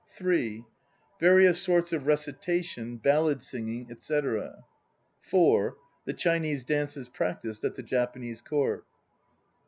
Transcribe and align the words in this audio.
(3) 0.17 0.65
Various 1.19 1.61
sorts 1.61 1.93
of 1.93 2.07
recitation, 2.07 2.97
ballad 2.97 3.43
singing, 3.43 3.85
etc. 3.91 4.65
(4) 5.19 5.77
The 6.05 6.13
Chinese 6.13 6.63
dances 6.65 7.07
practised 7.07 7.63
at 7.63 7.75
the 7.75 7.83
Japanese 7.83 8.41
Court. 8.41 8.83